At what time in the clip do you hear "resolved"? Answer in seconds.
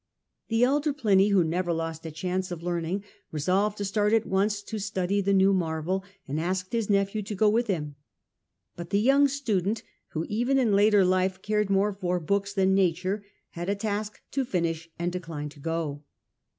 3.31-3.77